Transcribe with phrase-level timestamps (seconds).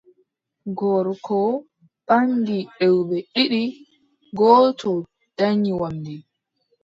[0.77, 1.37] Gorko
[2.07, 3.63] ɓaŋgi rewɓe ɗiɗi,
[4.37, 4.91] gooto
[5.37, 6.13] danyi wamnde,